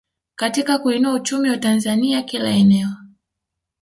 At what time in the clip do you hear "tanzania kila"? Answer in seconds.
1.57-2.49